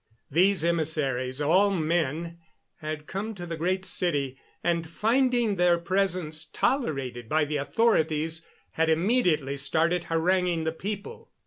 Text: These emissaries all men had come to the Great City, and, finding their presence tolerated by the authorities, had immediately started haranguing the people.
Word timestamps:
These 0.31 0.63
emissaries 0.63 1.39
all 1.41 1.69
men 1.69 2.39
had 2.79 3.05
come 3.05 3.35
to 3.35 3.45
the 3.45 3.55
Great 3.55 3.85
City, 3.85 4.35
and, 4.63 4.89
finding 4.89 5.57
their 5.57 5.77
presence 5.77 6.45
tolerated 6.45 7.29
by 7.29 7.45
the 7.45 7.57
authorities, 7.57 8.43
had 8.71 8.89
immediately 8.89 9.57
started 9.57 10.05
haranguing 10.05 10.63
the 10.63 10.71
people. 10.71 11.29